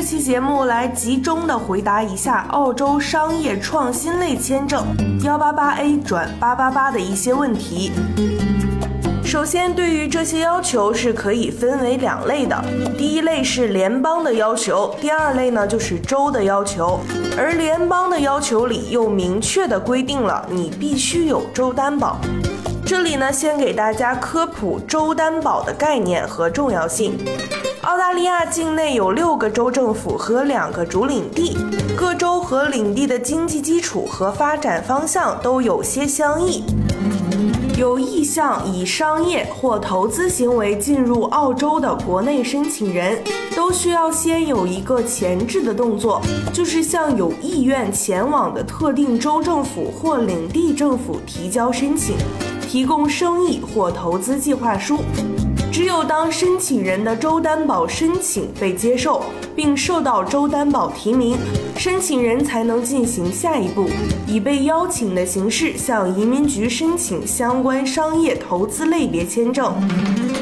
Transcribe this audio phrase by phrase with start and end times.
[0.00, 4.86] 这期节目来集中的回答一下澳洲商业创新类签证
[5.24, 7.90] 幺八八 A 转八八八的一些问题。
[9.24, 12.64] 首先，对于这些要求是可以分为两类的，
[12.96, 17.00] 第一类是联邦的要求，第二类呢就是州的要求。
[17.36, 22.18] 而联邦的要求里又明确的规定了你必须有州担保。
[22.86, 27.18] 这里呢，先给大家科普州担保的概念和重要性。
[27.88, 31.56] 澳大利亚境内有六个州政府和两个主领地，
[31.96, 36.62] 各州和领地的经济基础和发展方向都有些相异。
[37.78, 43.24] 有意向以商业或投资行为进入澳洲的国内申请人，
[43.56, 46.20] 都需要先有一个前置的动作，
[46.52, 52.18] 就是向有意愿前往的特定州政府或领地政府提交申请，
[52.60, 54.98] 提供生意或投资计划书。
[55.70, 59.22] 只有当申请人的州担保申请被接受，
[59.54, 61.36] 并受到州担保提名，
[61.76, 63.86] 申请人才能进行下一步，
[64.26, 69.72] 以被邀请的形式向移民局申请相关商业投资类别签证。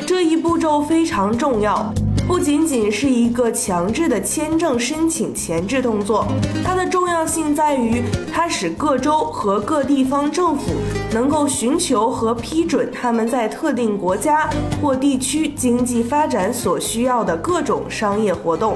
[0.06, 1.92] 这一步骤非常重要。
[2.26, 6.26] 不仅仅是一个强制的签证申请前置动作，
[6.64, 8.02] 它的重要性在于，
[8.32, 10.72] 它使各州和各地方政府
[11.12, 14.50] 能够寻求和批准他们在特定国家
[14.82, 18.74] 或地区经济发展所需要的各种商业活动。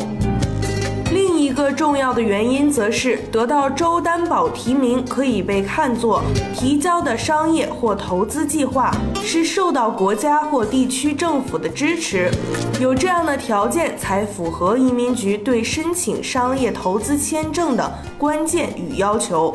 [1.51, 6.23] 一个重要的原因，则是得到州担保提名可以被看作
[6.55, 12.31] 提交的商业或投资计划是受到国家或地区政府的支持，
[12.81, 19.53] 有这样的条件才符合移民局对申请商业投资签证的关键与要求。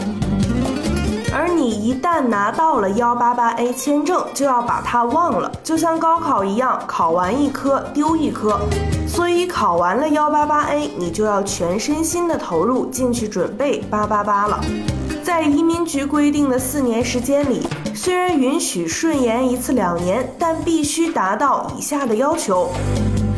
[1.38, 8.58] 而你一旦拿到了幺八八 A 签证，就要把它忘了，就像高考一样，考完一科丢一科。
[9.06, 14.62] 所以考完了幺八八 A，你就要全身心的投入进去准备八八八了。
[15.26, 22.70] 在移民局规定的四年时间里，虽然允许顺延一次两年，但必须达到以下的要求。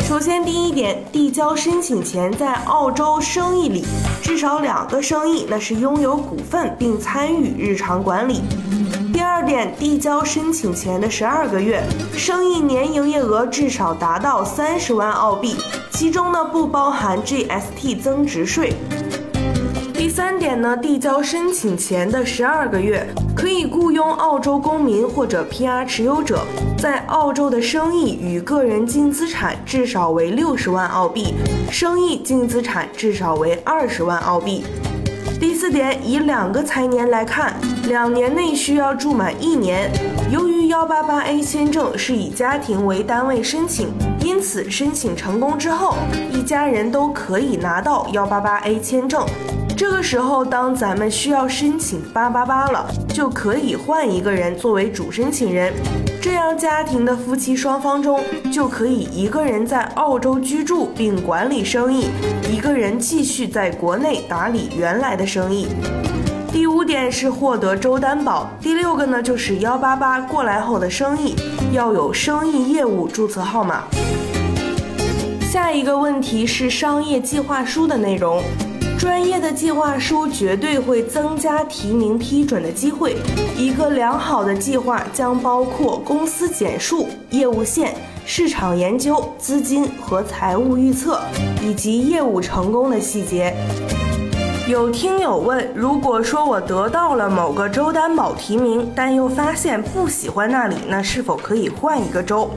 [0.08, 3.84] 首先，第一点，递交申请前，在澳洲生意里
[4.22, 8.40] 至少两个生意那是拥有股份并参与日常管理。
[9.12, 15.58] 第二点，递交申请前的十二个月，生意年营业额至少达到三十万澳币，
[15.92, 18.72] 其中呢不包含 GST 增值税。
[20.18, 26.44] 三点呢，递交申请前的十二个月，可以雇佣澳洲公民或者 PR 持有者，
[26.80, 31.36] 在澳洲的生意与个人净资产至少为六十万澳币，
[31.70, 34.66] 生意净资产至少为二十万澳币。
[35.40, 37.54] 第四点，以两个财年来看，
[37.88, 39.88] 两年内需要住满一年。
[40.32, 43.90] 由于幺八八 A 签证是以家庭为单位申请，
[44.22, 45.94] 因此申请成功之后，
[46.34, 49.24] 一家人都可以拿到幺八八 A 签证。
[49.78, 55.72] 这个时候，当咱们需要申请八八八了，就可以换一个人作为主申请人，
[56.20, 58.20] 这样家庭的夫妻双方中
[58.52, 62.08] 就可以一个人在澳洲居住并管理生意，
[62.52, 65.68] 一个人继续在国内打理原来的生意。
[66.52, 71.36] 第五点是获得州担保，第六个呢就是幺八八过来后的生意
[71.72, 73.84] 要有生意业务注册号码。
[75.52, 78.42] 下一个问题是商业计划书的内容。
[78.98, 83.16] 专业的计划书绝对会增加提名批准的机会。
[83.56, 87.94] 一个良好的计划将包括公司简述、业务线、
[88.26, 91.20] 市场研究、资金和财务预测，
[91.64, 93.54] 以及业务成功的细节。
[94.68, 102.50] 有听友问：如果说我得到了某个州担保提名，但又发现不喜欢那里，那是否可以换一个州？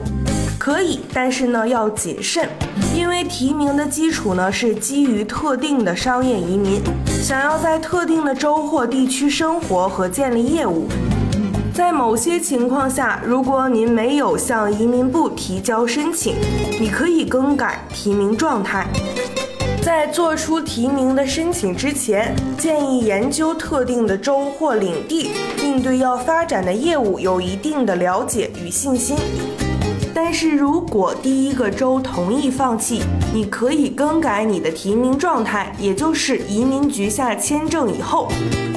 [0.57, 2.49] 可以，但是呢要谨慎，
[2.95, 10.87] 因为提名的基础呢是基于特定的商业移民，想要在特定的州或地区生活和建立业务，
[11.73, 16.35] 在某些情况下，如果您没有向移民部提交申请，
[16.79, 18.85] 你可以更改提名状态。
[19.81, 29.17] 在做出提名的申请之前，建议研究特定的州或领地，并对要发展的业务有一定的了解与信心。
[30.23, 33.01] 但是如果第一个州同意放弃，
[33.33, 38.27] 你可以更改你的提名状态，也就是移民局下签证以后。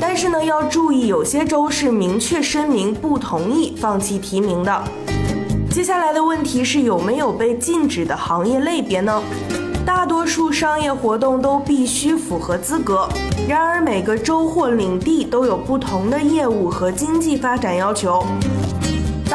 [0.00, 4.85] 但是呢，要注意，有些州是明确声明不同意放弃提名的。
[5.70, 9.23] 接下来的问题是有没有被禁止的行业类别呢？
[9.85, 13.06] 大多数商业活动都必须符合资格，
[13.46, 18.25] 然而每个州或领地都有不同的业务和经济发展要求。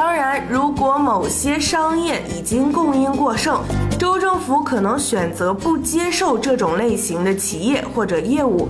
[0.01, 3.59] 当然，如果某些商业已经供应过剩，
[3.99, 8.69] 州政府可能选择不接受这种类型的企业或者业务。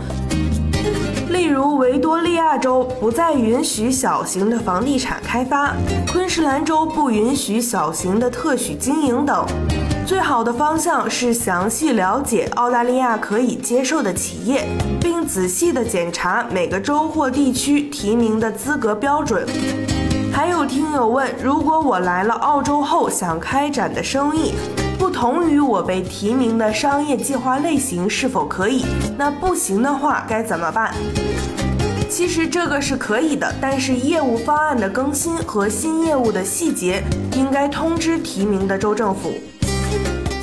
[1.30, 5.76] 例如，维多利亚州不再允许小型的房地产开发，
[6.12, 9.46] 昆士兰州不允许小型的特许经营等。
[10.08, 14.68] 最好的方向是详细了解澳大利亚可以接受的企业，
[15.00, 19.48] 并仔细地检查每个州或地区提名的资格标准。
[20.40, 24.54] 还有听友问，如果我来了澳洲后想开展的生意，
[24.98, 28.86] 不同于我被提名的商业计划类型是否可以？
[29.18, 30.94] 那不行的话该怎么办？
[32.10, 37.04] 其实这个是可以的，但是业务方案的更新和新业务的细节
[37.34, 39.34] 应该通知提名的州政府。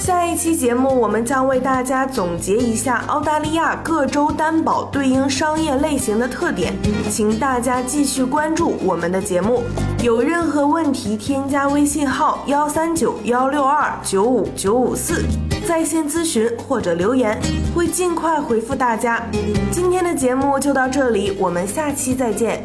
[0.07, 6.73] 下一期节目，我们将为大家总结一下澳大利亚各州担保对应商业类型的特点，
[7.11, 9.65] 请大家继续关注我们的节目。
[10.05, 15.25] 有任何问题，添加微信号幺三九幺六二九五九五四，
[15.67, 17.37] 在线咨询或者留言，
[17.75, 19.21] 会尽快回复大家。
[19.73, 22.65] 今天的节目就到这里，我们下期再见。